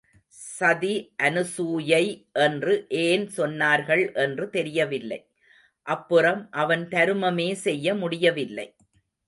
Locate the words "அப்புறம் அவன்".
5.87-6.87